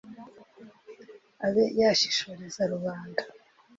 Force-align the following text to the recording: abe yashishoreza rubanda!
abe 1.45 1.63
yashishoreza 1.79 2.61
rubanda! 2.71 3.21